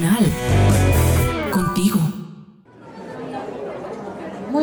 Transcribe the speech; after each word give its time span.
Nacional. 0.00 0.49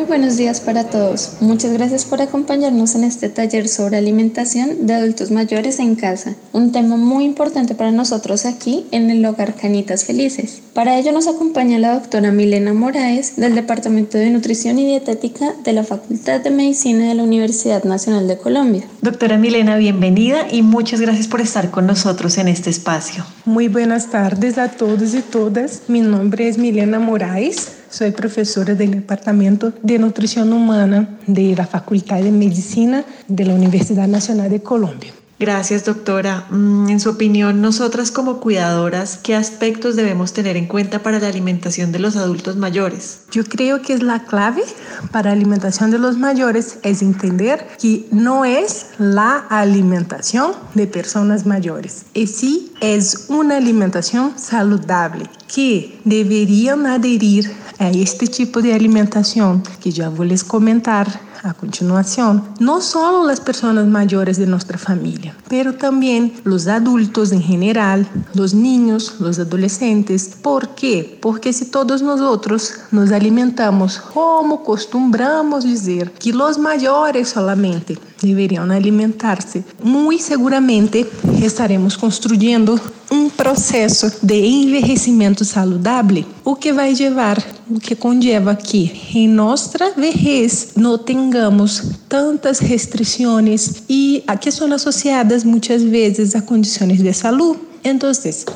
Buenos 0.08 0.38
días 0.38 0.60
para 0.60 0.84
todos. 0.84 1.34
Muchas 1.40 1.72
gracias 1.74 2.06
por 2.06 2.22
acompañarnos 2.22 2.94
en 2.94 3.04
este 3.04 3.28
taller 3.28 3.68
sobre 3.68 3.98
alimentación 3.98 4.86
de 4.86 4.94
adultos 4.94 5.30
mayores 5.30 5.78
en 5.80 5.96
casa, 5.96 6.34
un 6.52 6.72
tema 6.72 6.96
muy 6.96 7.24
importante 7.24 7.74
para 7.74 7.90
nosotros 7.90 8.46
aquí 8.46 8.86
en 8.90 9.10
el 9.10 9.24
hogar 9.26 9.54
Canitas 9.54 10.04
Felices. 10.04 10.62
Para 10.72 10.98
ello 10.98 11.12
nos 11.12 11.28
acompaña 11.28 11.78
la 11.78 11.92
doctora 11.92 12.32
Milena 12.32 12.72
Moraes 12.72 13.36
del 13.36 13.54
Departamento 13.54 14.16
de 14.16 14.30
Nutrición 14.30 14.78
y 14.78 14.86
Dietética 14.86 15.52
de 15.62 15.74
la 15.74 15.84
Facultad 15.84 16.40
de 16.40 16.50
Medicina 16.50 17.06
de 17.06 17.14
la 17.14 17.22
Universidad 17.22 17.84
Nacional 17.84 18.26
de 18.26 18.38
Colombia. 18.38 18.84
Doctora 19.02 19.36
Milena, 19.36 19.76
bienvenida 19.76 20.46
y 20.50 20.62
muchas 20.62 21.02
gracias 21.02 21.28
por 21.28 21.42
estar 21.42 21.70
con 21.70 21.86
nosotros 21.86 22.38
en 22.38 22.48
este 22.48 22.70
espacio. 22.70 23.26
Muy 23.44 23.68
buenas 23.68 24.10
tardes 24.10 24.56
a 24.56 24.68
todos 24.68 25.14
y 25.14 25.20
todas. 25.20 25.82
Mi 25.86 26.00
nombre 26.00 26.48
es 26.48 26.56
Milena 26.56 26.98
Moraes. 26.98 27.77
Soy 27.90 28.10
profesora 28.10 28.74
del 28.74 28.90
Departamento 28.90 29.72
de 29.82 29.98
Nutrición 29.98 30.52
Humana 30.52 31.18
de 31.26 31.56
la 31.56 31.66
Facultad 31.66 32.20
de 32.20 32.30
Medicina 32.30 33.02
de 33.26 33.46
la 33.46 33.54
Universidad 33.54 34.06
Nacional 34.06 34.50
de 34.50 34.60
Colombia. 34.60 35.12
Gracias, 35.40 35.84
doctora. 35.84 36.46
Mm, 36.50 36.88
en 36.88 36.98
su 36.98 37.10
opinión, 37.10 37.60
nosotras 37.60 38.10
como 38.10 38.40
cuidadoras, 38.40 39.20
¿qué 39.22 39.36
aspectos 39.36 39.94
debemos 39.94 40.32
tener 40.32 40.56
en 40.56 40.66
cuenta 40.66 41.02
para 41.04 41.20
la 41.20 41.28
alimentación 41.28 41.92
de 41.92 42.00
los 42.00 42.16
adultos 42.16 42.56
mayores? 42.56 43.20
Yo 43.30 43.44
creo 43.44 43.80
que 43.80 43.92
es 43.92 44.02
la 44.02 44.24
clave 44.24 44.64
para 45.12 45.30
la 45.30 45.36
alimentación 45.36 45.92
de 45.92 45.98
los 45.98 46.18
mayores 46.18 46.78
es 46.82 47.02
entender 47.02 47.68
que 47.80 48.06
no 48.10 48.44
es 48.44 48.86
la 48.98 49.36
alimentación 49.48 50.52
de 50.74 50.88
personas 50.88 51.46
mayores, 51.46 52.06
y 52.14 52.26
sí 52.26 52.72
es 52.80 53.26
una 53.28 53.58
alimentación 53.58 54.38
saludable 54.38 55.24
que 55.52 56.00
deberían 56.04 56.86
adherir 56.86 57.50
a 57.78 57.90
este 57.90 58.26
tipo 58.26 58.60
de 58.60 58.74
alimentación 58.74 59.62
que 59.80 59.92
ya 59.92 60.08
voy 60.08 60.34
a 60.34 60.46
comentar 60.46 61.27
a 61.42 61.54
continuación, 61.54 62.44
no 62.58 62.80
solo 62.80 63.26
las 63.26 63.40
personas 63.40 63.86
mayores 63.86 64.36
de 64.38 64.46
nuestra 64.46 64.78
familia, 64.78 65.34
pero 65.48 65.74
también 65.74 66.32
los 66.44 66.66
adultos 66.66 67.32
en 67.32 67.42
general, 67.42 68.08
los 68.34 68.54
niños, 68.54 69.16
los 69.20 69.38
adolescentes. 69.38 70.36
¿Por 70.42 70.74
qué? 70.74 71.18
Porque 71.20 71.52
si 71.52 71.66
todos 71.66 72.02
nosotros 72.02 72.74
nos 72.90 73.12
alimentamos 73.12 73.98
como 73.98 74.56
acostumbramos 74.56 75.64
dizer 75.64 76.10
que 76.12 76.32
los 76.32 76.58
mayores 76.58 77.28
solamente 77.30 77.98
deveriam 78.20 78.70
alimentar-se, 78.70 79.64
muito 79.82 80.22
seguramente 80.22 81.08
estaremos 81.42 81.96
construindo 81.96 82.78
um 83.18 83.28
processo 83.28 84.10
de 84.22 84.40
envelhecimento 84.46 85.44
saudável, 85.44 86.24
o 86.44 86.54
que 86.54 86.72
vai 86.72 86.94
levar, 86.94 87.42
o 87.68 87.80
que 87.80 87.96
conlleva 87.96 88.54
que 88.54 88.92
em 89.14 89.26
nossa 89.26 89.92
vejez 89.96 90.70
não 90.76 90.96
tenhamos 90.96 91.82
tantas 92.08 92.60
restrições 92.60 93.82
e 93.88 94.22
que 94.40 94.50
são 94.52 94.72
associadas 94.72 95.42
muitas 95.42 95.82
vezes 95.82 96.34
a 96.36 96.40
condições 96.40 97.02
de 97.02 97.12
saúde. 97.12 97.60
Então, 97.84 98.10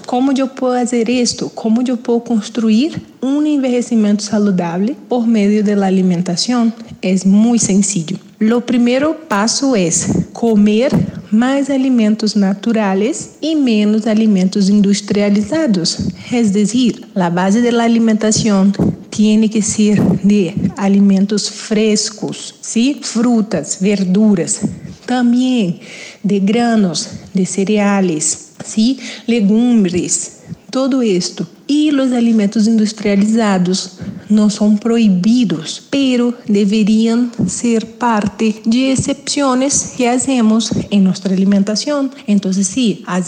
como 0.07 0.33
eu 0.33 0.49
posso 0.49 0.79
fazer 0.79 1.09
isto? 1.09 1.51
Como 1.51 1.83
eu 1.87 1.97
posso 1.97 2.21
construir 2.21 3.01
um 3.23 3.45
envelhecimento 3.45 4.23
saudável 4.23 4.97
por 5.09 5.27
meio 5.27 5.63
da 5.65 5.87
alimentação? 5.87 6.73
É 7.01 7.15
muito 7.25 7.65
sencillo. 7.65 8.19
O 8.41 8.61
primeiro 8.61 9.15
passo 9.15 9.75
é 9.75 9.89
comer 10.33 10.91
mais 11.33 11.71
alimentos 11.71 12.35
naturais 12.35 13.31
e 13.41 13.55
menos 13.57 14.07
alimentos 14.07 14.69
industrializados. 14.69 16.09
É 16.31 16.43
dizer, 16.43 17.01
a 17.15 17.31
base 17.31 17.63
da 17.63 17.83
alimentação 17.83 18.71
tem 19.11 19.49
que 19.49 19.63
ser 19.63 19.99
de 20.23 20.53
alimentos 20.77 21.49
frescos, 21.49 22.55
¿sí? 22.61 22.99
frutas, 23.03 23.79
verduras, 23.81 24.61
também 25.07 25.81
de 26.23 26.39
granos, 26.39 27.09
de 27.35 27.47
cereais, 27.47 28.53
¿sí? 28.65 28.99
legumbres, 29.27 30.43
todo 30.71 31.03
esto. 31.03 31.47
E 31.69 31.91
os 31.91 32.13
alimentos 32.13 32.67
industrializados 32.67 33.93
não 34.33 34.51
são 34.51 34.77
proibidos, 34.77 35.83
pero 35.91 36.35
deveriam 36.49 37.31
ser 37.47 37.85
parte 37.85 38.63
de 38.67 38.81
excepções 38.85 39.93
que 39.97 40.07
hacemos 40.07 40.71
em 40.91 41.01
nossa 41.01 41.29
alimentação. 41.29 42.11
Então, 42.27 42.53
se 42.53 42.65
sí, 42.65 43.05
a 43.07 43.21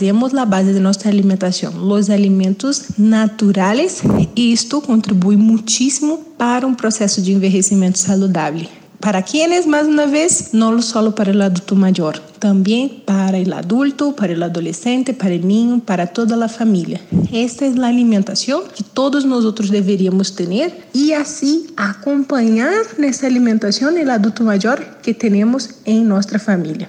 base 0.45 0.73
de 0.73 0.81
nossa 0.81 1.09
alimentação, 1.09 1.73
os 1.91 2.11
alimentos 2.11 2.85
naturais, 2.99 4.03
isto 4.35 4.81
contribui 4.81 5.37
muitíssimo 5.37 6.19
para 6.39 6.67
um 6.67 6.75
processo 6.75 7.23
de 7.23 7.33
envelhecimento 7.33 7.99
saudável. 7.99 8.84
Para 9.01 9.21
quienes, 9.23 9.67
mais 9.67 9.87
uma 9.87 10.07
vez, 10.07 10.51
não 10.53 10.81
só 10.81 11.11
para 11.11 11.37
o 11.37 11.43
adulto 11.43 11.77
maior, 11.77 12.19
também 12.41 12.89
para 12.89 13.37
o 13.39 13.55
adulto, 13.55 14.13
para 14.13 14.39
o 14.39 14.45
adolescente, 14.45 15.13
para 15.13 15.35
o 15.35 15.39
niño, 15.39 15.81
para 15.81 16.07
toda 16.07 16.43
a 16.43 16.49
família. 16.49 17.01
Esta 17.33 17.67
é 17.67 17.69
a 17.69 17.87
alimentação 17.87 18.65
que 18.73 18.83
todos 18.83 19.25
nós 19.25 19.45
deveríamos 19.69 20.31
ter 20.31 20.73
e 20.95 21.13
assim 21.13 21.67
acompanhar 21.77 22.87
nessa 22.99 23.27
alimentação 23.27 23.93
o 23.95 24.11
adulto 24.11 24.43
maior 24.43 24.81
que 25.03 25.13
temos 25.13 25.69
em 25.85 26.05
nossa 26.05 26.39
família. 26.39 26.89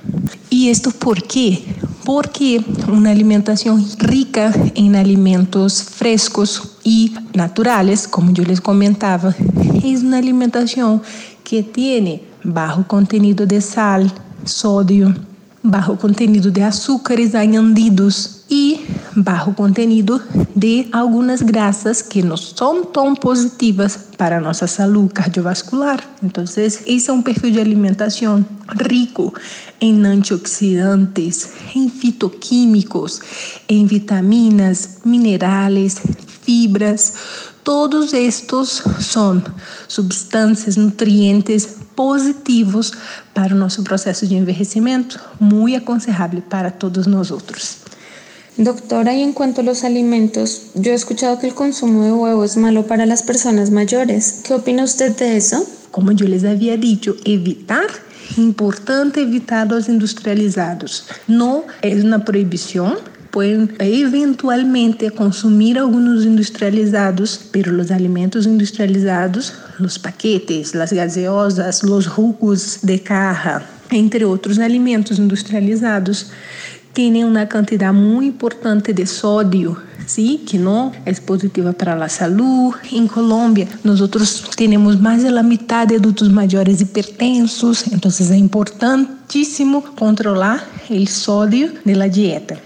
E 0.49 0.69
isto 0.69 0.91
por 0.91 1.21
quê? 1.21 1.63
Porque 2.05 2.61
uma 2.87 3.09
alimentação 3.09 3.83
rica 3.99 4.53
em 4.75 4.95
alimentos 4.95 5.81
frescos 5.81 6.61
e 6.85 7.13
naturais, 7.35 8.05
como 8.05 8.31
eu 8.37 8.43
les 8.43 8.59
comentava, 8.59 9.35
é 9.83 9.97
uma 9.97 10.17
alimentação 10.17 11.01
que 11.45 11.63
tiene 11.63 12.23
bajo 12.43 12.83
contenido 12.85 13.45
de 13.45 13.61
sal, 13.61 14.11
sodio, 14.43 15.15
bajo 15.63 15.95
contenido 15.95 16.51
de 16.51 16.61
açúcares 16.63 17.33
añadidos 17.33 18.43
e 18.49 18.85
bajo 19.15 19.53
contenido 19.53 20.21
de 20.55 20.87
algumas 20.91 21.41
graças 21.41 22.01
que 22.01 22.21
não 22.21 22.37
são 22.37 22.83
tão 22.83 23.15
positivas 23.15 23.97
para 24.17 24.39
nossa 24.39 24.67
saúde 24.67 25.13
cardiovascular. 25.13 26.03
Então, 26.21 26.43
esse 26.43 27.09
é 27.09 27.13
um 27.13 27.21
perfil 27.21 27.51
de 27.51 27.59
alimentação 27.59 28.45
rico 28.89 29.33
em 29.79 30.05
antioxidantes, 30.05 31.49
em 31.75 31.89
fitoquímicos, 31.89 33.21
em 33.67 33.85
vitaminas, 33.85 34.99
minerais, 35.03 35.99
fibras, 36.43 37.13
Todos 37.65 38.13
estos 38.13 38.83
são 38.99 39.41
substâncias, 39.87 40.77
nutrientes 40.77 41.67
positivos 41.95 42.91
para 43.33 43.55
o 43.55 43.57
nosso 43.57 43.83
processo 43.83 44.27
de 44.27 44.35
envelhecimento, 44.35 45.19
muito 45.39 45.75
aconselhável 45.75 46.43
para 46.43 46.69
todos 46.69 47.07
nós 47.07 47.31
outros. 47.31 47.77
Doctora, 48.57 49.15
y 49.15 49.23
en 49.23 49.33
cuanto 49.33 49.61
a 49.61 49.63
los 49.63 49.83
alimentos, 49.83 50.67
yo 50.75 50.91
he 50.91 50.95
escuchado 50.95 51.39
que 51.39 51.47
el 51.47 51.55
consumo 51.55 52.03
de 52.03 52.13
huevo 52.13 52.43
es 52.43 52.55
malo 52.55 52.85
para 52.85 53.07
las 53.07 53.23
personas 53.23 53.71
mayores. 53.71 54.41
¿Qué 54.43 54.53
opina 54.53 54.83
usted 54.83 55.15
de 55.17 55.35
eso? 55.35 55.65
Como 55.89 56.11
eu 56.11 56.27
les 56.27 56.43
havia 56.45 56.77
dicho, 56.77 57.15
evitar 57.25 57.87
importante 58.37 59.19
evitar 59.19 59.71
os 59.71 59.87
industrializados. 59.87 61.05
Não 61.27 61.63
é 61.81 61.89
uma 61.95 62.19
proibição, 62.19 62.97
pueden 63.35 63.75
eventualmente 63.79 65.11
consumir 65.11 65.77
algunos 65.77 66.23
industrializados, 66.23 67.37
pero 67.51 67.73
los 67.73 67.91
alimentos 67.91 68.45
industrializados, 68.45 69.53
los 69.77 69.99
paquetes, 69.99 70.73
las 70.73 70.93
gaseosas, 70.93 71.83
los 71.83 72.07
jugos 72.07 72.79
de 72.81 73.01
caja, 73.01 73.61
entre 73.91 74.23
outros 74.23 74.57
alimentos 74.57 75.19
industrializados, 75.19 76.27
têm 76.93 77.25
uma 77.25 77.45
quantidade 77.45 77.93
muito 77.93 78.29
importante 78.29 78.93
de 78.93 79.05
sódio, 79.05 79.75
sim, 80.07 80.37
que 80.37 80.57
não 80.57 80.93
é 81.05 81.11
positiva 81.15 81.73
para 81.73 81.93
a 82.01 82.07
saúde. 82.07 82.77
Em 82.93 83.05
Colômbia, 83.05 83.67
nós 83.83 83.99
temos 84.55 84.95
mais 84.95 85.25
da 85.25 85.43
metade 85.43 85.89
de 85.89 85.95
adultos 85.97 86.29
maiores 86.29 86.79
hipertensos, 86.79 87.83
então 87.91 88.09
é 88.09 88.37
importantíssimo 88.37 89.81
controlar 89.97 90.65
o 90.89 91.05
sódio 91.05 91.73
da 91.85 92.07
dieta. 92.07 92.57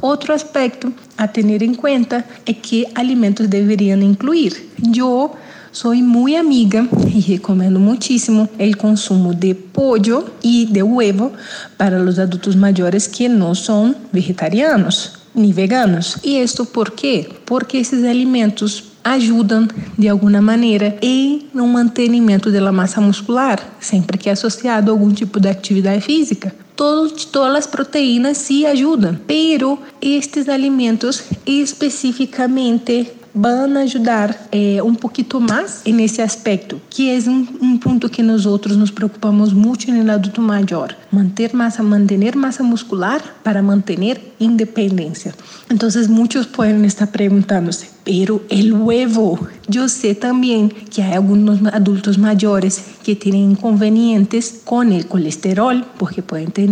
Outro 0.00 0.32
aspecto 0.32 0.92
a 1.16 1.28
ter 1.28 1.62
em 1.62 1.74
conta 1.74 2.24
é 2.46 2.52
que 2.52 2.86
alimentos 2.94 3.46
deveriam 3.46 4.00
incluir. 4.00 4.70
Eu 4.96 5.36
sou 5.72 5.94
muito 5.94 6.36
amiga 6.36 6.88
e 7.06 7.20
recomendo 7.20 7.78
muitíssimo 7.78 8.48
o 8.58 8.76
consumo 8.76 9.34
de 9.34 9.54
pollo 9.54 10.30
e 10.42 10.66
de 10.66 10.82
huevo 10.82 11.32
para 11.76 12.02
os 12.02 12.18
adultos 12.18 12.54
maiores 12.54 13.06
que 13.06 13.28
não 13.28 13.54
são 13.54 13.94
vegetarianos 14.12 15.20
nem 15.34 15.52
veganos. 15.52 16.16
E 16.22 16.40
isto 16.40 16.64
por 16.66 16.90
quê? 16.90 17.28
Porque 17.46 17.76
esses 17.76 18.04
alimentos 18.04 18.84
ajudam 19.02 19.66
de 19.98 20.08
alguma 20.08 20.42
maneira 20.42 20.96
em 21.00 21.48
no 21.54 21.66
mantenimento 21.66 22.50
da 22.50 22.72
massa 22.72 23.00
muscular, 23.00 23.58
sempre 23.80 24.18
que 24.18 24.28
é 24.28 24.32
associado 24.32 24.90
a 24.90 24.94
algum 24.94 25.12
tipo 25.12 25.40
de 25.40 25.48
atividade 25.48 26.02
física. 26.02 26.54
Todos, 26.80 27.26
todas 27.26 27.56
as 27.56 27.66
proteínas 27.66 28.38
se 28.38 28.64
ajudam, 28.64 29.20
pero 29.26 29.78
estes 30.00 30.48
alimentos 30.48 31.24
especificamente 31.44 33.12
van 33.34 33.76
a 33.76 33.80
ajudar 33.80 34.48
eh, 34.50 34.82
um 34.82 34.94
pouquinho 34.94 35.40
mais 35.40 35.82
nesse 35.84 36.22
aspecto, 36.22 36.80
que 36.88 37.10
é 37.10 37.18
um, 37.28 37.46
um, 37.60 37.78
ponto 37.78 38.08
que 38.08 38.22
nós 38.22 38.46
outros 38.46 38.78
nos 38.78 38.90
preocupamos 38.90 39.52
muito 39.52 39.92
no 39.92 40.10
adulto 40.10 40.40
maior, 40.40 40.96
manter 41.12 41.54
massa, 41.54 41.82
manter 41.82 42.34
massa 42.34 42.62
muscular 42.62 43.22
para 43.44 43.62
manter 43.62 43.98
independência. 44.40 45.34
Então, 45.70 45.88
muitos 46.08 46.46
podem 46.46 46.84
estar 46.86 47.06
perguntando-se, 47.06 47.90
pero 48.04 48.42
el 48.48 48.72
huevo, 48.72 49.46
eu 49.72 49.88
sei 49.88 50.14
também 50.14 50.68
que 50.68 51.02
há 51.02 51.16
alguns 51.16 51.64
adultos 51.66 52.16
maiores 52.16 52.82
que 53.02 53.14
têm 53.14 53.52
inconvenientes 53.52 54.62
com 54.64 54.80
o 54.80 55.04
colesterol, 55.04 55.82
porque 55.98 56.22
podem 56.22 56.46
ter 56.46 56.68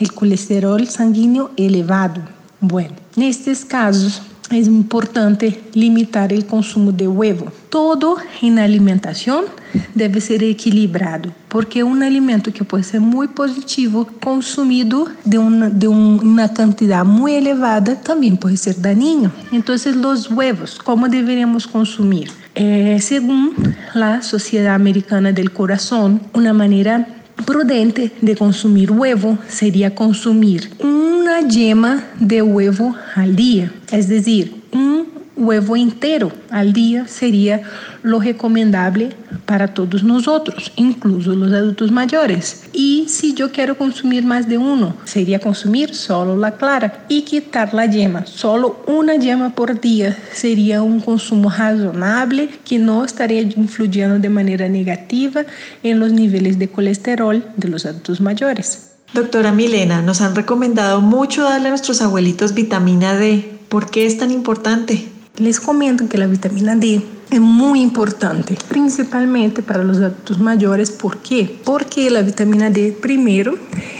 o 0.00 0.12
colesterol 0.12 0.84
sanguíneo 0.86 1.50
elevado. 1.56 2.22
Bueno, 2.60 2.94
nestes 3.16 3.64
casos, 3.64 4.22
é 4.52 4.58
importante 4.58 5.60
limitar 5.74 6.32
o 6.32 6.44
consumo 6.44 6.92
de 6.92 7.06
ovo. 7.06 7.50
Todo 7.70 8.18
em 8.42 8.58
alimentação 8.58 9.46
deve 9.94 10.20
ser 10.20 10.42
equilibrado, 10.42 11.32
porque 11.48 11.82
um 11.82 12.00
alimento 12.02 12.52
que 12.52 12.62
pode 12.62 12.84
ser 12.84 13.00
muito 13.00 13.32
positivo, 13.34 14.06
consumido 14.20 15.10
de 15.24 15.38
uma, 15.38 15.70
de 15.70 15.86
uma 15.86 16.48
quantidade 16.48 17.08
muito 17.08 17.34
elevada, 17.34 17.96
também 17.96 18.36
pode 18.36 18.56
ser 18.58 18.74
daninho. 18.74 19.32
Então, 19.50 19.74
os 19.74 20.30
huevos, 20.30 20.78
como 20.78 21.08
deveríamos 21.08 21.64
consumir? 21.66 22.30
Eh, 22.54 22.98
según 23.00 23.54
la 23.94 24.20
Sociedad 24.20 24.74
Americana 24.74 25.32
del 25.32 25.52
Corazón, 25.52 26.20
una 26.34 26.52
manera 26.52 27.06
prudente 27.44 28.12
de 28.20 28.36
consumir 28.36 28.90
huevo 28.90 29.38
sería 29.48 29.94
consumir 29.94 30.70
una 30.80 31.40
yema 31.48 32.04
de 32.18 32.42
huevo 32.42 32.94
al 33.14 33.36
día, 33.36 33.72
es 33.90 34.08
decir, 34.08 34.62
un 34.72 35.06
huevo 35.36 35.76
inteiro 35.76 36.32
al 36.50 36.72
dia 36.72 37.06
seria 37.06 37.62
lo 38.02 38.18
recomendable 38.18 39.10
para 39.46 39.68
todos 39.68 40.02
nós 40.02 40.26
outros, 40.26 40.72
incluso 40.76 41.32
os 41.32 41.52
adultos 41.52 41.90
maiores. 41.90 42.64
E 42.74 43.04
se 43.08 43.34
eu 43.38 43.48
quero 43.48 43.74
consumir 43.74 44.22
mais 44.22 44.46
de 44.46 44.56
um, 44.56 44.92
seria 45.04 45.38
consumir 45.38 45.94
solo 45.94 46.36
la 46.36 46.52
clara 46.52 47.04
e 47.08 47.22
quitar 47.22 47.74
la 47.74 47.84
yema. 47.84 48.24
Solo 48.26 48.82
uma 48.86 49.14
yema 49.14 49.50
por 49.50 49.78
dia 49.78 50.16
seria 50.32 50.82
um 50.82 51.00
consumo 51.00 51.48
razonável 51.48 52.48
que 52.64 52.78
não 52.78 53.04
estaria 53.04 53.42
influindo 53.42 54.18
de 54.18 54.28
maneira 54.28 54.68
negativa 54.68 55.44
em 55.82 55.94
los 55.94 56.12
níveis 56.12 56.56
de 56.56 56.66
colesterol 56.66 57.42
de 57.56 57.68
los 57.68 57.84
adultos 57.86 58.20
maiores. 58.20 58.92
Doctora 59.12 59.52
Milena, 59.52 60.00
nos 60.00 60.22
han 60.22 60.34
recomendado 60.34 61.02
mucho 61.02 61.42
darle 61.42 61.68
a 61.68 61.70
nuestros 61.70 62.00
abuelitos 62.00 62.54
vitamina 62.54 63.14
D. 63.14 63.58
¿Por 63.68 63.90
qué 63.90 64.06
es 64.06 64.16
tan 64.16 64.30
importante? 64.30 65.11
Les 65.38 65.60
comento 65.60 66.08
que 66.08 66.18
la 66.18 66.26
vitamina 66.26 66.76
D 66.76 67.02
es 67.32 67.40
muy 67.40 67.80
importante, 67.80 68.58
principalmente 68.68 69.62
para 69.62 69.82
los 69.82 69.96
adultos 69.96 70.38
mayores. 70.38 70.90
¿Por? 70.90 71.16
Porque 71.64 72.10
la 72.10 72.20
vitamina 72.20 72.68
D, 72.68 72.92
primero, 73.00 73.54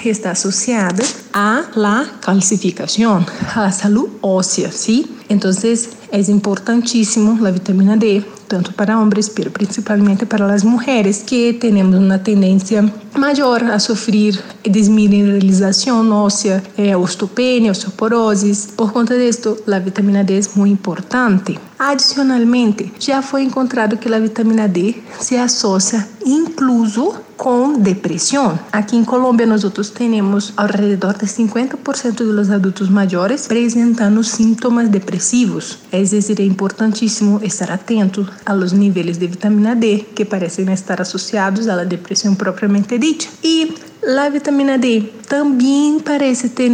está 0.05 0.33
asociada 0.33 1.03
a 1.33 1.63
la 1.75 2.07
calcificación, 2.21 3.25
a 3.55 3.63
la 3.63 3.73
salud 3.73 4.09
ósea, 4.21 4.71
¿sí? 4.71 5.17
Entonces, 5.31 5.91
es 6.11 6.29
la 6.29 7.51
vitamina 7.51 7.97
D 7.97 8.23
tanto 8.53 8.71
para 8.73 8.99
homens, 9.01 9.33
mas 9.35 9.49
principalmente 9.49 10.27
para 10.27 10.53
as 10.53 10.63
mulheres 10.63 11.23
que 11.25 11.55
temos 11.55 11.95
uma 11.97 12.19
tendência 12.19 12.85
maior 13.17 13.65
a 13.65 13.79
sofrer 13.79 14.39
desmineralização 14.63 16.11
óssea, 16.13 16.63
é, 16.77 16.95
osteopenia, 16.95 17.71
osteoporose. 17.71 18.69
Por 18.77 18.93
conta 18.93 19.17
disso, 19.17 19.57
a 19.67 19.79
vitamina 19.79 20.23
D 20.23 20.39
é 20.39 20.43
muito 20.55 20.75
importante. 20.75 21.59
Adicionalmente, 21.85 22.93
já 23.01 23.21
foi 23.21 23.43
encontrado 23.43 23.97
que 23.97 24.09
a 24.15 24.21
vitamina 24.21 24.69
D 24.69 24.95
se 25.19 25.35
associa 25.37 26.07
incluso 26.25 27.13
com 27.37 27.73
depressão. 27.77 28.57
Aqui 28.71 28.97
em 28.97 29.05
Colômbia, 29.05 29.45
nós 29.45 29.65
temos 29.91 30.53
ao 30.57 30.69
redor 30.69 31.15
de 31.15 31.27
50% 31.27 32.19
dos 32.19 32.51
adultos 32.53 32.89
maiores 32.89 33.47
apresentando 33.47 34.23
sintomas 34.23 34.89
depressivos. 34.89 35.79
É 35.91 36.01
dizer, 36.01 36.39
é 36.39 36.45
importantíssimo 36.45 37.41
estar 37.43 37.73
atento 37.73 38.29
aos 38.47 38.71
níveis 38.71 39.19
de 39.19 39.27
vitamina 39.27 39.75
D 39.75 40.07
que 40.15 40.25
parecem 40.25 40.73
estar 40.73 41.01
associados 41.01 41.67
à 41.67 41.83
depressão 41.83 42.37
propriamente 42.37 42.97
dita. 42.97 43.27
E 43.43 43.75
a 44.07 44.29
vitamina 44.29 44.79
D 44.79 45.11
também 45.27 45.99
parece 45.99 46.51
ter 46.51 46.71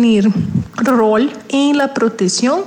rol 0.86 1.30
em 1.48 1.72
la 1.72 1.88
proteção 1.88 2.66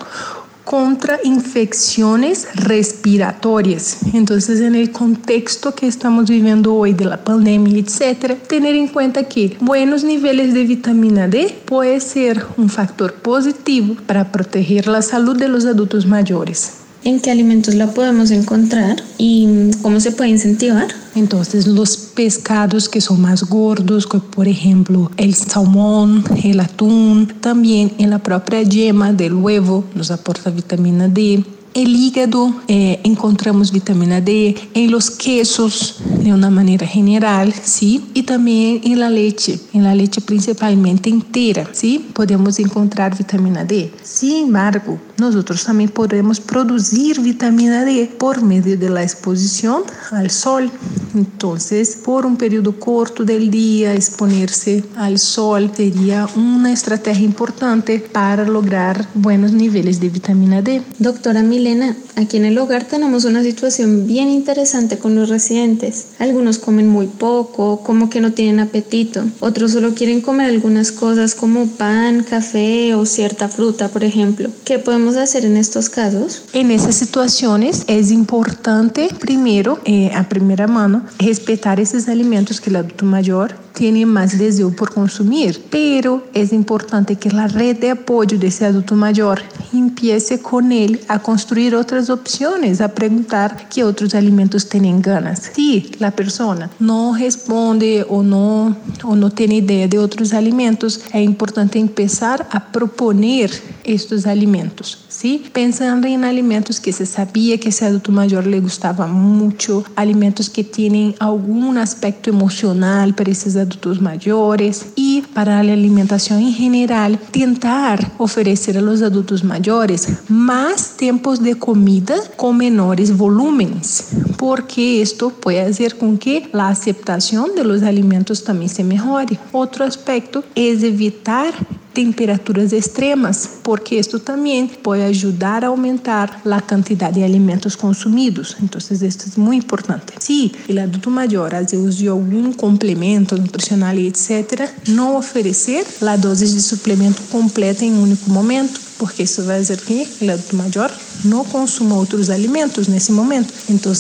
contra 0.72 1.20
infecciones 1.26 2.48
respiratorias. 2.56 3.98
Entonces, 4.14 4.62
en 4.62 4.74
el 4.74 4.90
contexto 4.94 5.76
que 5.76 5.86
estamos 5.86 6.30
viviendo 6.30 6.74
hoy 6.74 6.94
de 6.94 7.04
la 7.04 7.22
pandemia, 7.22 7.78
etcétera, 7.78 8.36
tener 8.36 8.76
en 8.76 8.88
cuenta 8.88 9.26
que 9.26 9.58
buenos 9.60 10.06
niveles 10.06 10.54
de 10.54 10.64
vitamina 10.64 11.28
D 11.28 11.54
puede 11.66 12.00
ser 12.00 12.46
un 12.56 12.70
factor 12.70 13.16
positivo 13.16 13.98
para 14.08 14.32
proteger 14.32 14.88
la 14.88 15.02
salud 15.02 15.38
de 15.38 15.50
los 15.50 15.66
adultos 15.66 16.06
mayores. 16.06 16.76
¿En 17.04 17.20
qué 17.20 17.32
alimentos 17.32 17.76
la 17.76 17.88
podemos 17.88 18.32
encontrar 18.32 19.04
y 19.18 19.72
cómo 19.82 20.00
se 20.00 20.14
puede 20.14 20.30
incentivar? 20.30 20.88
Entonces, 21.16 21.68
los 21.68 21.98
pescados 22.12 22.88
que 22.90 23.02
son 23.02 23.22
más 23.22 23.44
gordos, 23.44 24.06
como 24.06 24.24
por 24.24 24.48
ejemplo 24.48 25.12
el 25.18 25.34
salmón, 25.34 26.24
el 26.44 26.60
atún, 26.60 27.34
también 27.42 27.94
en 27.98 28.10
la 28.10 28.20
propia 28.20 28.62
yema 28.62 29.14
del 29.14 29.34
huevo 29.34 29.84
nos 29.96 30.12
aporta 30.12 30.50
vitamina 30.50 31.08
D. 31.08 31.44
El 31.74 31.96
hígado 31.96 32.54
eh, 32.68 33.00
encontramos 33.06 33.72
vitamina 33.72 34.20
D 34.20 34.56
en 34.74 34.92
los 34.92 35.10
quesos 35.10 36.02
de 36.22 36.34
una 36.34 36.50
manera 36.50 36.86
general, 36.86 37.54
¿sí? 37.54 38.04
Y 38.14 38.24
también 38.24 38.82
en 38.84 39.00
la 39.00 39.10
leche, 39.10 39.58
en 39.72 39.86
la 39.86 39.96
leche 39.96 40.20
principalmente 40.20 41.10
entera, 41.10 41.70
¿sí? 41.72 42.10
Podemos 42.14 42.60
encontrar 42.60 43.18
vitamina 43.18 43.64
D. 43.64 43.90
Sin 44.04 44.48
embargo, 44.48 45.00
nosotros 45.22 45.64
también 45.64 45.92
podemos 45.92 46.40
producir 46.40 47.22
vitamina 47.22 47.86
D 47.86 48.12
por 48.18 48.42
medio 48.42 48.76
de 48.76 48.90
la 48.90 49.04
exposición 49.04 49.84
al 50.10 50.32
sol. 50.32 50.72
Entonces, 51.14 51.98
por 52.04 52.26
un 52.26 52.38
periodo 52.38 52.80
corto 52.80 53.24
del 53.24 53.52
día, 53.52 53.94
exponerse 53.94 54.84
al 54.96 55.20
sol 55.20 55.72
sería 55.76 56.28
una 56.36 56.72
estrategia 56.72 57.24
importante 57.24 58.00
para 58.00 58.46
lograr 58.48 59.08
buenos 59.14 59.52
niveles 59.52 60.00
de 60.00 60.10
vitamina 60.10 60.62
D. 60.64 60.82
Doctora 60.98 61.44
Milena, 61.44 61.96
aquí 62.16 62.38
en 62.38 62.46
el 62.46 62.58
hogar 62.58 62.86
tenemos 62.86 63.26
una 63.26 63.44
situación 63.44 64.08
bien 64.08 64.30
interesante 64.30 64.98
con 64.98 65.16
los 65.16 65.30
residentes. 65.30 66.08
Algunos 66.18 66.58
comen 66.58 66.88
muy 66.88 67.06
poco, 67.08 67.82
como 67.84 68.10
que 68.10 68.22
no 68.22 68.32
tienen 68.32 68.60
apetito. 68.60 69.24
Otros 69.40 69.72
solo 69.74 69.94
quieren 69.94 70.22
comer 70.22 70.50
algunas 70.50 70.92
cosas 70.92 71.36
como 71.36 71.68
pan, 71.68 72.24
café 72.24 72.96
o 72.96 73.06
cierta 73.06 73.48
fruta, 73.50 73.90
por 73.90 74.04
ejemplo. 74.04 74.50
¿Qué 74.66 74.80
podemos 74.80 75.11
hacer 75.18 75.46
en 75.46 75.58
estos 75.58 75.90
casos? 75.90 76.44
En 76.54 76.72
esas 76.72 76.96
situaciones 76.96 77.84
es 77.88 78.12
importante, 78.12 79.10
primero, 79.20 79.80
eh, 79.86 80.12
a 80.14 80.28
primera 80.30 80.68
mano, 80.68 81.06
respetar 81.20 81.80
esos 81.80 82.08
alimentos 82.08 82.62
que 82.62 82.70
el 82.70 82.78
adulto 82.78 83.06
mayor 83.06 83.56
tiene 83.74 84.06
más 84.06 84.38
deseo 84.38 84.72
por 84.76 84.94
consumir, 84.94 85.64
pero 85.70 86.24
es 86.34 86.54
importante 86.54 87.16
que 87.16 87.32
la 87.32 87.48
red 87.48 87.78
de 87.78 87.92
apoyo 87.92 88.38
de 88.38 88.48
ese 88.48 88.66
adulto 88.66 88.96
mayor 88.96 89.42
empiece 89.74 90.40
con 90.40 90.72
él 90.72 91.02
a 91.08 91.20
construir 91.20 91.76
otras 91.76 92.10
opciones, 92.10 92.82
a 92.82 92.90
preguntar 92.90 93.68
qué 93.74 93.84
otros 93.84 94.16
alimentos 94.16 94.68
tienen 94.68 95.02
ganas. 95.02 95.52
Si 95.54 95.92
la 96.00 96.12
persona 96.12 96.70
no 96.80 97.16
responde 97.18 98.06
o 98.08 98.24
no, 98.24 98.76
o 99.04 99.16
no 99.16 99.30
tiene 99.30 99.56
idea 99.56 99.88
de 99.88 100.00
otros 100.00 100.34
alimentos, 100.34 101.02
es 101.14 101.24
importante 101.24 101.80
empezar 101.80 102.48
a 102.52 102.72
proponer 102.72 103.52
estos 103.84 104.26
alimentos. 104.28 105.06
¿sí? 105.08 105.44
Pensando 105.54 106.08
en 106.08 106.24
alimentos 106.24 106.80
que 106.80 106.94
se 106.94 107.06
sabía 107.06 107.60
que 107.60 107.70
ese 107.70 107.86
adulto 107.86 108.12
mayor 108.12 108.48
le 108.48 108.60
gustaba 108.60 109.08
mucho, 109.08 109.84
alimentos 109.96 110.50
que 110.50 110.64
tienen 110.64 111.16
algún 111.20 111.78
aspecto 111.78 112.30
emocional 112.30 113.14
para 113.14 113.32
esos 113.32 113.56
adultos 113.62 114.02
mayores 114.02 114.88
y 114.96 115.22
para 115.34 115.64
la 115.64 115.74
alimentación 115.74 116.40
en 116.40 116.54
general, 116.54 117.20
tentar 117.32 118.12
ofrecer 118.18 118.78
a 118.78 118.82
los 118.82 119.02
adultos 119.02 119.44
mayores 119.44 120.08
más 120.30 120.98
tiempos 120.98 121.42
de 121.42 121.56
comida 121.56 122.16
con 122.36 122.58
menores 122.58 123.16
volúmenes, 123.16 124.10
porque 124.38 125.02
esto 125.02 125.30
puede 125.30 125.62
hacer 125.62 125.98
con 125.98 126.18
que 126.18 126.50
la 126.54 126.70
aceptación 126.70 127.56
de 127.56 127.64
los 127.64 127.84
alimentos 127.84 128.44
también 128.44 128.70
se 128.70 128.84
mejore. 128.84 129.40
Otro 129.52 129.86
aspecto 129.86 130.44
es 130.56 130.84
evitar 130.84 131.54
temperaturas 131.94 132.72
extremas, 132.72 133.50
porque 133.64 133.96
isso 133.96 134.20
também 134.20 134.68
pode 134.68 135.02
ajudar 135.04 135.64
a 135.64 135.68
aumentar 135.68 136.42
a 136.46 136.62
quantidade 136.62 137.16
de 137.16 137.24
alimentos 137.24 137.76
consumidos. 137.76 138.56
Então, 138.62 138.80
isso 138.80 138.94
é 138.94 139.40
muito 139.40 139.66
importante. 139.66 140.14
Se 140.20 140.52
o 140.70 140.80
adulto 140.80 141.10
maior 141.12 141.54
hace 141.54 141.78
de 141.90 142.08
algum 142.08 142.52
complemento 142.54 143.38
nutricional 143.38 143.96
etc., 143.98 144.70
não 144.88 145.18
oferecer 145.18 145.86
a 146.02 146.16
dose 146.16 146.46
de 146.46 146.62
suplemento 146.62 147.22
completa 147.24 147.84
em 147.84 147.94
um 147.94 148.04
único 148.04 148.30
momento 148.30 148.91
porque 149.02 149.24
isso 149.24 149.44
vai 149.44 149.58
fazer 149.58 149.78
que 149.82 150.08
o 150.22 150.32
adulto 150.32 150.56
maior 150.56 150.96
não 151.26 151.44
consuma 151.44 151.96
outros 151.96 152.30
alimentos 152.30 152.88
nesse 152.88 153.12
momento. 153.12 153.52
Então, 153.68 153.92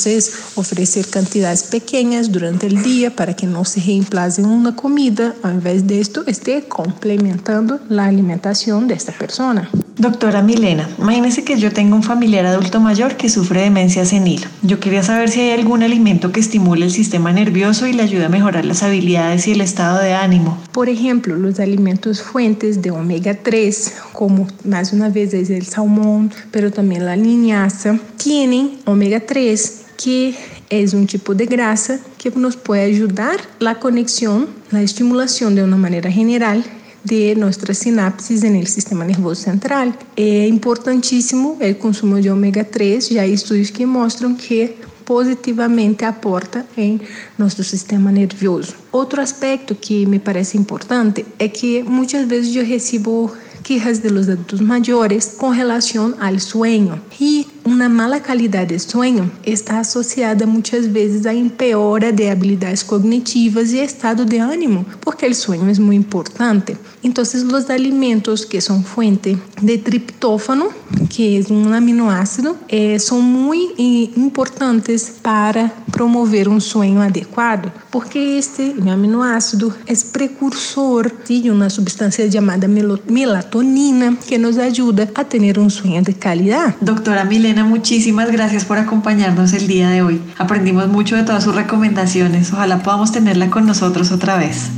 oferecer 0.55 1.07
quantidades 1.07 1.63
pequenas 1.63 2.27
durante 2.27 2.67
o 2.67 2.69
dia 2.69 3.09
para 3.09 3.33
que 3.33 3.47
não 3.47 3.63
se 3.63 3.79
reemplace 3.79 4.41
uma 4.41 4.71
comida, 4.71 5.35
ao 5.41 5.53
invés 5.53 5.81
disto, 5.81 6.23
esteja 6.27 6.61
complementando 6.61 7.79
a 7.89 8.03
alimentação 8.03 8.85
desta 8.85 9.11
pessoa. 9.11 9.67
Doctora 10.01 10.41
Milena, 10.41 10.89
imagínese 10.97 11.43
que 11.43 11.59
yo 11.59 11.71
tengo 11.71 11.95
un 11.95 12.01
familiar 12.01 12.43
adulto 12.47 12.79
mayor 12.79 13.17
que 13.17 13.29
sufre 13.29 13.61
demencia 13.61 14.03
senil. 14.03 14.43
Yo 14.63 14.79
quería 14.79 15.03
saber 15.03 15.29
si 15.29 15.41
hay 15.41 15.51
algún 15.51 15.83
alimento 15.83 16.31
que 16.31 16.39
estimule 16.39 16.85
el 16.85 16.91
sistema 16.91 17.31
nervioso 17.31 17.85
y 17.85 17.93
le 17.93 18.01
ayude 18.01 18.25
a 18.25 18.29
mejorar 18.29 18.65
las 18.65 18.81
habilidades 18.81 19.47
y 19.47 19.51
el 19.51 19.61
estado 19.61 19.99
de 19.99 20.13
ánimo. 20.13 20.57
Por 20.71 20.89
ejemplo, 20.89 21.35
los 21.35 21.59
alimentos 21.59 22.23
fuentes 22.23 22.81
de 22.81 22.89
omega 22.89 23.35
3, 23.35 23.93
como 24.11 24.47
más 24.63 24.91
una 24.91 25.09
vez 25.09 25.35
es 25.35 25.51
el 25.51 25.67
salmón, 25.67 26.31
pero 26.49 26.71
también 26.71 27.05
la 27.05 27.15
linaza, 27.15 27.99
tienen 28.17 28.79
omega 28.85 29.19
3 29.19 29.81
que 30.03 30.33
es 30.71 30.95
un 30.95 31.05
tipo 31.05 31.35
de 31.35 31.45
grasa 31.45 31.99
que 32.17 32.31
nos 32.31 32.57
puede 32.57 32.85
ayudar 32.85 33.39
la 33.59 33.75
conexión, 33.75 34.47
la 34.71 34.81
estimulación 34.81 35.53
de 35.53 35.63
una 35.63 35.77
manera 35.77 36.09
general 36.09 36.65
de 37.03 37.35
nuestras 37.35 37.77
sinapses 37.79 38.43
el 38.43 38.67
sistema 38.67 39.05
nervioso 39.05 39.41
central. 39.43 39.93
É 40.15 40.47
importantíssimo 40.47 41.57
o 41.59 41.75
consumo 41.75 42.19
de 42.21 42.29
ômega 42.29 42.63
3, 42.63 43.09
já 43.09 43.21
há 43.21 43.27
estudos 43.27 43.69
que 43.69 43.85
mostram 43.85 44.35
que 44.35 44.75
positivamente 45.05 46.05
aporta 46.05 46.65
em 46.77 47.01
nosso 47.37 47.63
sistema 47.63 48.11
nervioso. 48.11 48.75
Outro 48.91 49.21
aspecto 49.21 49.75
que 49.75 50.05
me 50.05 50.19
parece 50.19 50.57
importante 50.57 51.25
é 51.37 51.47
que 51.47 51.83
muitas 51.83 52.25
vezes 52.27 52.55
eu 52.55 52.63
recebo 52.63 53.31
quejas 53.63 54.01
de 54.01 54.09
los 54.09 54.27
adultos 54.27 54.61
mayores 54.61 55.35
con 55.37 55.55
relación 55.55 56.15
al 56.19 56.39
sueño 56.39 57.01
y 57.19 57.47
una 57.63 57.89
mala 57.89 58.21
calidad 58.21 58.67
de 58.67 58.79
sueño 58.79 59.29
está 59.43 59.79
asociada 59.79 60.45
muchas 60.45 60.91
veces 60.91 61.25
a 61.25 61.33
empeora 61.33 62.11
de 62.11 62.29
habilidades 62.29 62.83
cognitivas 62.83 63.71
y 63.71 63.79
estado 63.79 64.25
de 64.25 64.39
ánimo, 64.39 64.85
porque 65.01 65.25
el 65.25 65.35
sueño 65.35 65.69
es 65.69 65.79
muy 65.79 65.95
importante. 65.95 66.77
Entonces 67.03 67.43
los 67.43 67.69
alimentos 67.69 68.45
que 68.45 68.61
son 68.61 68.83
fuente 68.83 69.37
de 69.61 69.77
triptófano, 69.77 70.69
que 71.15 71.37
es 71.37 71.49
un 71.49 71.73
aminoácido, 71.73 72.55
eh, 72.67 72.99
son 72.99 73.23
muy 73.23 73.69
eh, 73.77 74.11
importantes 74.15 75.13
para 75.21 75.71
promover 75.91 76.47
um 76.47 76.59
sonho 76.59 77.01
adequado, 77.01 77.71
porque 77.89 78.37
este 78.37 78.75
aminoácido 78.89 79.73
é 79.85 79.93
precursor 80.11 81.11
de 81.27 81.49
uma 81.49 81.69
substância 81.69 82.29
chamada 82.31 82.67
melatonina 82.67 84.15
que 84.27 84.37
nos 84.37 84.57
ajuda 84.57 85.09
a 85.13 85.23
ter 85.23 85.57
um 85.59 85.69
sonho 85.69 86.01
de 86.01 86.13
qualidade. 86.13 86.75
Doctora 86.81 87.25
Milena, 87.25 87.50
muchísimas 87.59 88.31
gracias 88.31 88.65
por 88.65 88.77
acompañarnos 88.77 89.53
el 89.53 89.67
día 89.67 89.89
de 89.89 90.01
hoy. 90.01 90.21
Aprendimos 90.37 90.87
mucho 90.87 91.15
de 91.15 91.23
todas 91.23 91.43
sus 91.43 91.53
recomendaciones. 91.53 92.51
Ojalá 92.53 92.81
podamos 92.81 93.11
tenerla 93.11 93.49
con 93.49 93.65
nosotros 93.65 94.11
otra 94.11 94.37
vez. 94.37 94.69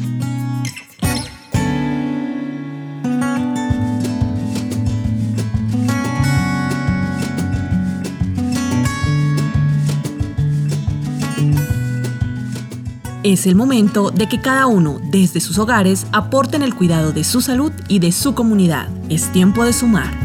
Es 13.23 13.45
el 13.47 13.55
momento 13.55 14.11
de 14.11 14.27
que 14.27 14.41
cada 14.41 14.67
uno, 14.67 14.99
desde 15.11 15.39
sus 15.39 15.57
hogares, 15.57 16.07
aporte 16.11 16.57
en 16.57 16.63
el 16.63 16.75
cuidado 16.75 17.13
de 17.13 17.23
su 17.23 17.39
salud 17.39 17.71
y 17.87 17.99
de 17.99 18.11
su 18.11 18.35
comunidad. 18.35 18.89
Es 19.09 19.31
tiempo 19.31 19.63
de 19.63 19.71
sumar. 19.71 20.22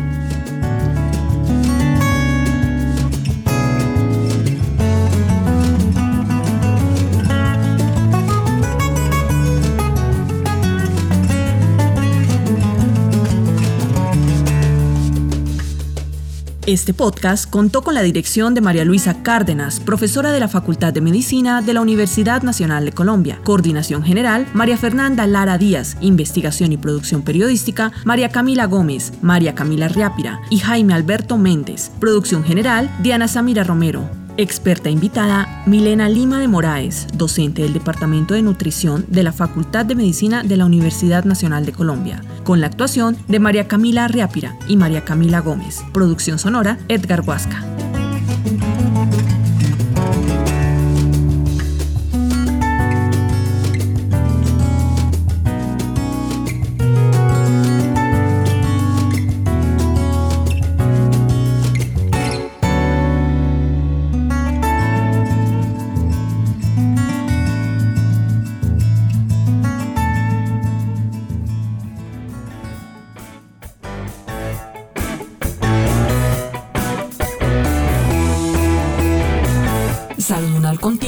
Este 16.69 16.93
podcast 16.93 17.49
contó 17.49 17.81
con 17.81 17.95
la 17.95 18.03
dirección 18.03 18.53
de 18.53 18.61
María 18.61 18.85
Luisa 18.85 19.23
Cárdenas, 19.23 19.81
profesora 19.81 20.33
de 20.33 20.41
la 20.41 20.49
Facultad 20.49 20.93
de 20.93 21.01
Medicina 21.01 21.63
de 21.63 21.73
la 21.73 21.81
Universidad 21.81 22.43
Nacional 22.43 22.85
de 22.85 22.93
Colombia. 22.93 23.41
Coordinación 23.43 24.03
General, 24.03 24.47
María 24.53 24.77
Fernanda 24.77 25.27
Lara 25.27 25.57
Díaz. 25.57 25.97
Investigación 26.03 26.73
y 26.73 26.77
producción 26.77 27.23
periodística, 27.23 27.93
María 28.05 28.29
Camila 28.29 28.67
Gómez, 28.67 29.15
María 29.23 29.55
Camila 29.55 29.89
Riápira 29.89 30.43
y 30.51 30.59
Jaime 30.59 30.93
Alberto 30.93 31.39
Méndez. 31.39 31.91
Producción 32.01 32.45
General, 32.45 32.95
Diana 33.01 33.29
Samira 33.29 33.65
Romero. 33.65 34.28
Experta 34.39 34.89
invitada, 34.89 35.65
Milena 35.67 36.09
Lima 36.09 36.39
de 36.39 36.47
Moraes, 36.47 37.09
docente 37.13 37.63
del 37.63 37.73
Departamento 37.73 38.35
de 38.35 38.43
Nutrición 38.43 39.05
de 39.09 39.25
la 39.25 39.33
Facultad 39.33 39.85
de 39.85 39.97
Medicina 39.97 40.45
de 40.45 40.57
la 40.57 40.65
Universidad 40.65 41.25
Nacional 41.25 41.67
de 41.67 41.73
Colombia, 41.73 42.23
con 42.45 42.61
la 42.61 42.69
actuación 42.69 43.17
de 43.27 43.41
María 43.41 43.67
Camila 43.67 44.07
Riápira 44.07 44.57
y 44.69 44.77
María 44.77 45.05
Camila 45.05 45.41
Gómez. 45.41 45.83
Producción 45.93 46.39
sonora, 46.39 46.79
Edgar 46.87 47.23
Huasca. 47.23 47.65